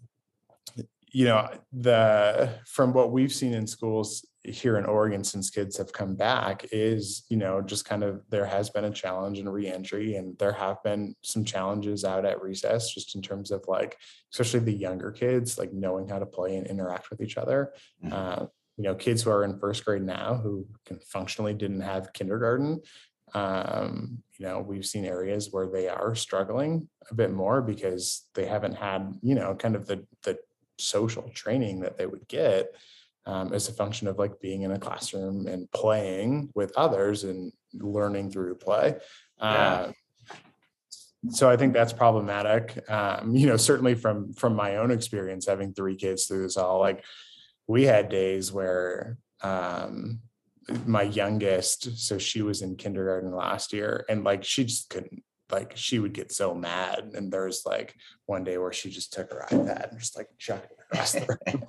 [1.12, 5.92] you know the from what we've seen in schools here in Oregon since kids have
[5.92, 10.16] come back is, you know, just kind of there has been a challenge in reentry
[10.16, 13.98] and there have been some challenges out at recess just in terms of like,
[14.34, 17.74] especially the younger kids, like knowing how to play and interact with each other.
[18.04, 18.14] Mm-hmm.
[18.14, 18.46] Uh,
[18.78, 22.82] you know, kids who are in first grade now who can functionally didn't have kindergarten.
[23.34, 28.46] Um, you know, we've seen areas where they are struggling a bit more because they
[28.46, 30.40] haven't had, you know, kind of the the
[30.78, 32.74] social training that they would get
[33.26, 37.52] um, as a function of like being in a classroom and playing with others and
[37.74, 38.96] learning through play.
[39.40, 39.46] Yeah.
[39.46, 39.92] Uh,
[41.30, 42.90] so I think that's problematic.
[42.90, 46.80] Um, you know, certainly from from my own experience, having three kids through this all,
[46.80, 47.04] like
[47.68, 50.22] we had days where um,
[50.86, 55.76] my youngest, so she was in kindergarten last year, and like she just couldn't like
[55.76, 57.12] she would get so mad.
[57.14, 60.28] And there was like one day where she just took her iPad and just like
[60.38, 61.64] chucked it across the room.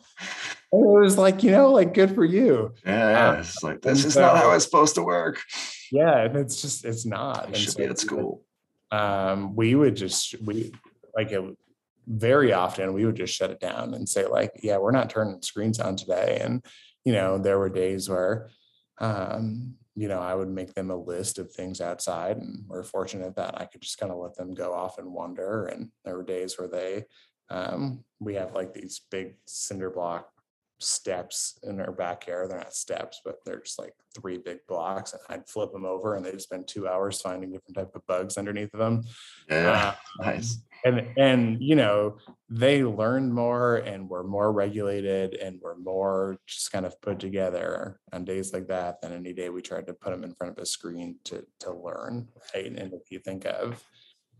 [0.73, 2.75] and it was like, you know, like good for you.
[2.85, 3.29] Yeah, yeah.
[3.29, 5.40] Um, it's like this is so, not how it's supposed to work.
[5.90, 7.51] Yeah, and it's just it's not.
[7.51, 8.43] It should so, be at school.
[8.90, 10.73] Um, we would just we
[11.14, 11.43] like it
[12.07, 15.40] very often we would just shut it down and say like, yeah, we're not turning
[15.43, 16.40] screens on today.
[16.43, 16.64] And
[17.05, 18.51] you know, there were days where,
[18.99, 23.37] um, you know, I would make them a list of things outside, and we're fortunate
[23.37, 25.67] that I could just kind of let them go off and wander.
[25.67, 27.05] And there were days where they,
[27.51, 30.31] um, we have like these big cinder block
[30.81, 32.51] steps in our backyard.
[32.51, 35.12] They're not steps, but they're just like three big blocks.
[35.12, 38.37] And I'd flip them over, and they'd spend two hours finding different type of bugs
[38.38, 39.03] underneath of them.
[39.49, 40.59] Yeah, Um, nice.
[40.85, 42.16] and and you know
[42.49, 48.01] they learned more and were more regulated and were more just kind of put together
[48.12, 50.62] on days like that than any day we tried to put them in front of
[50.62, 53.85] a screen to to learn right and if you think of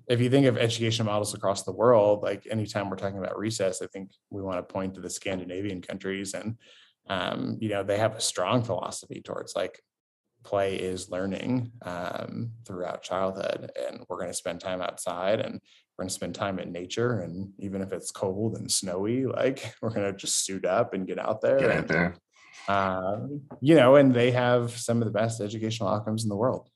[0.09, 3.83] if you think of education models across the world like anytime we're talking about recess
[3.83, 6.57] i think we want to point to the scandinavian countries and
[7.09, 9.81] um, you know they have a strong philosophy towards like
[10.45, 15.55] play is learning um, throughout childhood and we're going to spend time outside and
[15.99, 19.75] we're going to spend time in nature and even if it's cold and snowy like
[19.83, 22.15] we're going to just suit up and get out there Get out there.
[22.69, 26.69] um, you know and they have some of the best educational outcomes in the world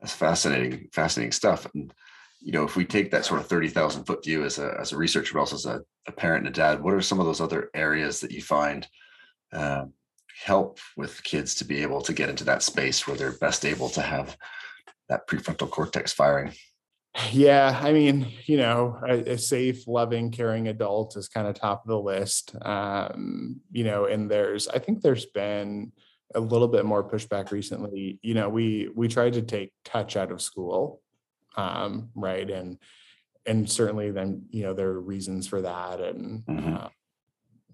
[0.00, 1.66] That's fascinating, fascinating stuff.
[1.74, 1.92] And
[2.42, 4.92] you know, if we take that sort of thirty thousand foot view as a as
[4.92, 7.26] a researcher, but also as a, a parent and a dad, what are some of
[7.26, 8.86] those other areas that you find
[9.52, 9.92] um,
[10.44, 13.88] help with kids to be able to get into that space where they're best able
[13.90, 14.36] to have
[15.08, 16.52] that prefrontal cortex firing?
[17.30, 21.84] yeah i mean you know a, a safe loving caring adult is kind of top
[21.84, 25.92] of the list um, you know and there's i think there's been
[26.34, 30.32] a little bit more pushback recently you know we we tried to take touch out
[30.32, 31.01] of school
[31.56, 32.78] um, right and
[33.46, 36.84] and certainly then you know there are reasons for that and Mhm.
[36.84, 36.88] uh,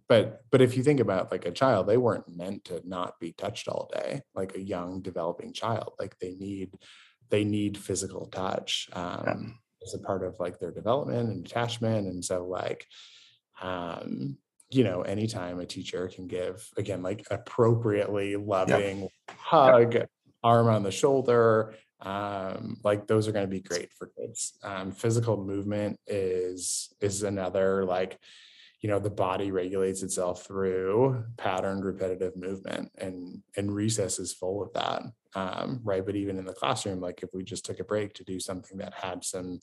[0.09, 3.33] but but if you think about like a child they weren't meant to not be
[3.33, 6.71] touched all day like a young developing child like they need
[7.31, 12.25] they need physical touch um, as a part of like their development and attachment and
[12.25, 12.87] so like
[13.61, 14.39] um
[14.71, 20.07] you know anytime a teacher can give again like appropriately loving hug
[20.43, 24.59] arm on the shoulder um like those are going to be great for kids.
[24.63, 28.19] Um physical movement is is another like
[28.81, 34.63] you know the body regulates itself through patterned repetitive movement and and recess is full
[34.63, 35.03] of that.
[35.35, 38.25] Um right but even in the classroom like if we just took a break to
[38.25, 39.59] do something that had some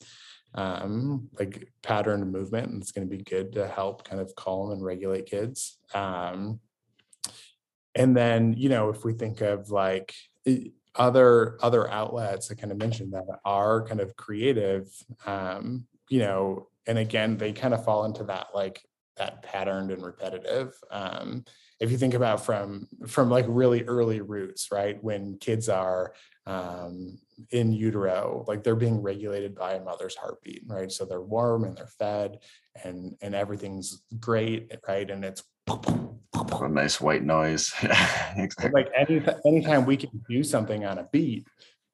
[0.54, 4.70] um like patterned movement and it's going to be good to help kind of calm
[4.72, 5.78] and regulate kids.
[5.94, 6.60] Um
[7.94, 10.14] and then you know if we think of like
[10.96, 14.88] other other outlets i kind of mentioned that are kind of creative
[15.26, 18.82] um you know and again they kind of fall into that like
[19.16, 21.44] that patterned and repetitive um
[21.80, 26.12] if you think about from from like really early roots right when kids are
[26.46, 27.18] um
[27.50, 30.90] in utero like they're being regulated by a mother's heartbeat right?
[30.90, 32.38] So they're warm and they're fed
[32.82, 35.10] and and everything's great right?
[35.10, 37.72] And it's A nice white noise.
[38.36, 38.70] exactly.
[38.72, 41.46] like any anytime we can do something on a beat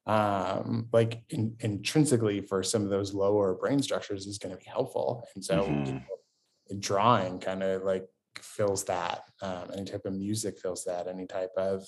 [0.05, 4.69] um like in, intrinsically for some of those lower brain structures is going to be
[4.69, 6.01] helpful and so you Mhm.
[6.71, 8.05] know, drawing kind of like
[8.41, 11.85] fills that um any type of music fills that any type of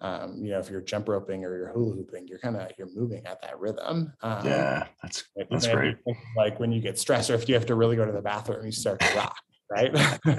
[0.00, 2.90] um you know if you're jump roping or you're hula hooping you're kind of you're
[2.94, 5.96] moving at that rhythm um, Yeah, that's That's great.
[6.36, 8.64] Like when you get stressed or if you have to really go to the bathroom,
[8.66, 9.36] you start to rock,
[9.72, 9.94] right?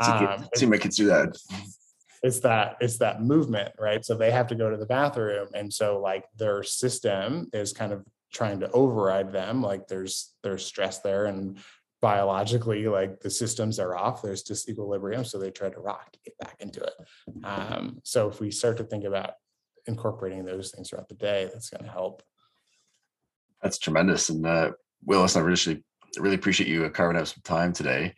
[0.00, 1.38] Um, my kids do that.
[2.24, 5.72] it's that it's that movement right so they have to go to the bathroom and
[5.72, 10.98] so like their system is kind of trying to override them like there's there's stress
[11.00, 11.58] there and
[12.00, 16.36] biologically like the systems are off there's disequilibrium so they try to rock to get
[16.38, 16.94] back into it
[17.44, 19.34] um, so if we start to think about
[19.86, 22.24] incorporating those things throughout the day that's going to help
[23.62, 24.28] That's tremendous.
[24.28, 24.72] And uh,
[25.04, 25.82] Willis, I really,
[26.18, 28.14] really appreciate you carving out some time today.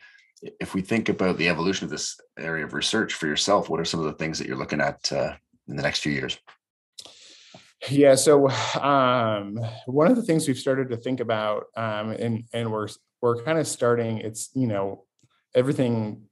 [0.61, 3.85] If we think about the evolution of this area of research for yourself, what are
[3.85, 5.35] some of the things that you're looking at uh,
[5.68, 6.38] in the next few years?
[7.88, 8.14] Yeah.
[8.14, 8.48] So
[8.80, 12.88] um, one of the things we've started to think about, um, and and we're
[13.20, 14.18] we're kind of starting.
[14.18, 15.04] It's you know
[15.54, 16.22] everything.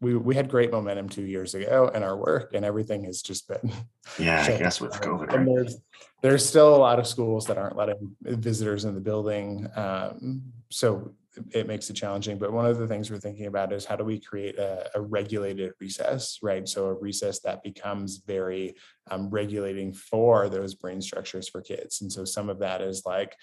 [0.00, 3.48] We we had great momentum two years ago in our work, and everything has just
[3.48, 3.72] been.
[4.18, 4.92] Yeah, I guess with.
[4.92, 5.56] COVID, And right?
[5.56, 5.76] there's
[6.22, 9.68] there's still a lot of schools that aren't letting visitors in the building.
[9.76, 11.14] Um, so
[11.52, 12.38] it makes it challenging.
[12.38, 15.00] But one of the things we're thinking about is how do we create a, a
[15.00, 16.68] regulated recess, right?
[16.68, 18.74] So a recess that becomes very
[19.10, 22.00] um, regulating for those brain structures for kids.
[22.00, 23.36] And so some of that is like,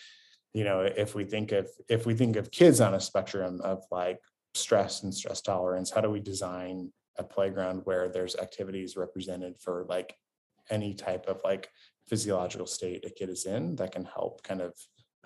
[0.53, 3.83] you know, if we think of if we think of kids on a spectrum of
[3.91, 4.19] like
[4.53, 9.85] stress and stress tolerance, how do we design a playground where there's activities represented for
[9.87, 10.15] like
[10.69, 11.69] any type of like
[12.07, 14.73] physiological state a kid is in that can help kind of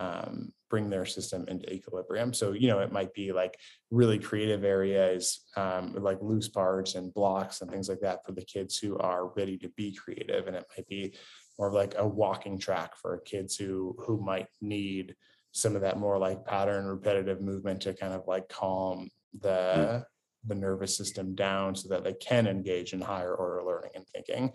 [0.02, 2.34] um, bring their system into equilibrium.
[2.34, 3.58] So, you know, it might be like
[3.92, 8.44] really creative areas, um, like loose parts and blocks and things like that for the
[8.44, 10.48] kids who are ready to be creative.
[10.48, 11.14] And it might be
[11.60, 15.16] more of like a walking track for kids who who might need
[15.52, 20.04] some of that more like pattern repetitive movement to kind of like calm the mm.
[20.48, 24.52] the nervous system down so that they can engage in higher order learning and thinking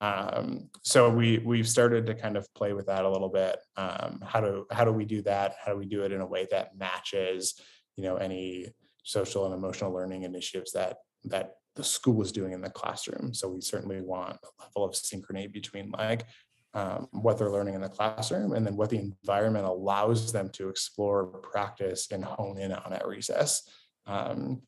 [0.00, 3.58] um, so we we've started to kind of play with that a little bit.
[3.76, 5.56] Um, how do how do we do that?
[5.62, 7.60] How do we do it in a way that matches,
[7.96, 8.68] you know, any
[9.02, 13.34] social and emotional learning initiatives that that the school is doing in the classroom?
[13.34, 16.24] So we certainly want a level of synchrony between like
[16.72, 20.68] um, what they're learning in the classroom and then what the environment allows them to
[20.68, 23.68] explore, practice, and hone in on at recess.
[24.06, 24.62] Um,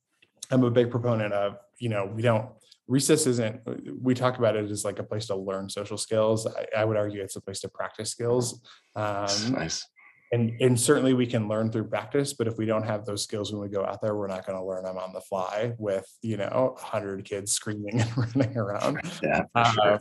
[0.51, 2.51] I'm a big proponent of, you know, we don't
[2.89, 3.61] recess isn't
[4.01, 6.47] we talk about it as like a place to learn social skills.
[6.47, 8.61] I, I would argue it's a place to practice skills
[8.97, 9.87] um, nice.
[10.33, 13.53] and and certainly we can learn through practice but if we don't have those skills
[13.53, 16.07] when we go out there we're not going to learn them on the fly with
[16.23, 19.01] you know 100 kids screaming and running around.
[19.23, 20.01] Yeah uh, sure.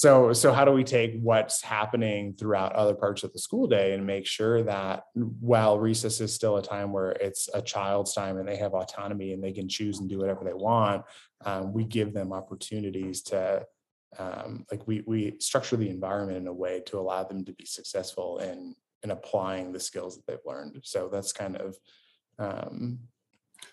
[0.00, 3.92] So, so how do we take what's happening throughout other parts of the school day
[3.92, 8.38] and make sure that while recess is still a time where it's a child's time
[8.38, 11.04] and they have autonomy and they can choose and do whatever they want,
[11.44, 13.62] um, we give them opportunities to,
[14.18, 17.66] um, like we we structure the environment in a way to allow them to be
[17.66, 20.80] successful in in applying the skills that they've learned.
[20.82, 21.76] So that's kind of
[22.38, 23.00] um,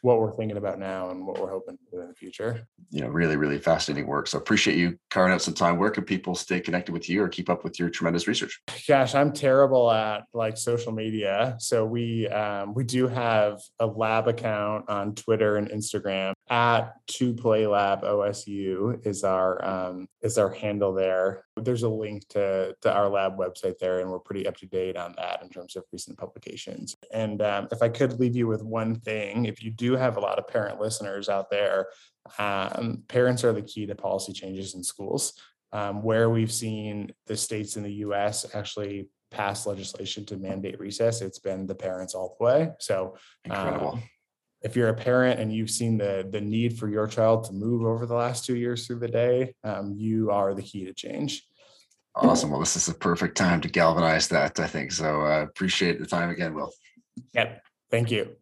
[0.02, 2.68] what we're thinking about now and what we're hoping to do in the future.
[2.92, 4.28] You know, really, really fascinating work.
[4.28, 5.78] So appreciate you carving out some time.
[5.78, 8.62] Where can people stay connected with you or keep up with your tremendous research?
[8.88, 11.56] Gosh, I'm terrible at like social media.
[11.60, 17.34] So we um, we do have a lab account on Twitter and Instagram at Two
[17.34, 21.46] Play Lab OSU is our um, is our handle there.
[21.56, 24.98] There's a link to to our lab website there, and we're pretty up to date
[24.98, 26.96] on that in terms of recent publications.
[27.14, 30.22] And um, if I could leave you with one thing, if you do have a
[30.22, 31.88] lot of parent listeners out there,
[32.38, 35.34] um, parents are the key to policy changes in schools.
[35.74, 38.56] Um, where we've seen the states in the U.S.
[38.56, 42.72] actually pass legislation to mandate recess, it's been the parents all the way.
[42.80, 44.04] So incredible um,
[44.62, 47.84] if you're a parent and you've seen the the need for your child to move
[47.84, 51.48] over the last two years through the day, um, you are the key to change.
[52.16, 52.50] Awesome.
[52.50, 54.60] Well, this is a perfect time to galvanize that.
[54.60, 55.22] I think so.
[55.22, 56.72] Uh, appreciate the time again, Will.
[57.34, 57.62] Yep.
[57.92, 58.36] Thank you.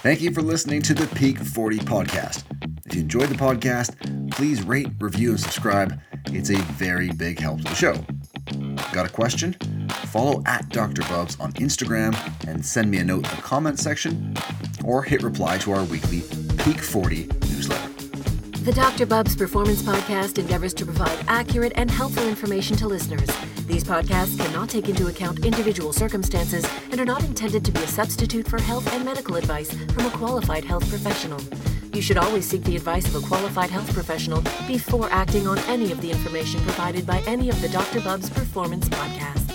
[0.00, 2.44] Thank you for listening to the Peak 40 podcast.
[2.86, 6.00] If you enjoyed the podcast, please rate, review, and subscribe.
[6.26, 7.94] It's a very big help to the show.
[8.92, 9.56] Got a question?
[10.08, 11.02] Follow at Dr.
[11.02, 12.16] Bubbs on Instagram
[12.48, 14.34] and send me a note in the comment section
[14.82, 16.22] or hit reply to our weekly
[16.64, 17.88] Peak 40 newsletter.
[18.64, 19.04] The Dr.
[19.04, 23.28] Bubbs Performance Podcast endeavors to provide accurate and helpful information to listeners.
[23.66, 27.86] These podcasts cannot take into account individual circumstances and are not intended to be a
[27.86, 31.40] substitute for health and medical advice from a qualified health professional.
[31.92, 35.92] You should always seek the advice of a qualified health professional before acting on any
[35.92, 38.00] of the information provided by any of the Dr.
[38.00, 39.47] Bubbs Performance podcasts.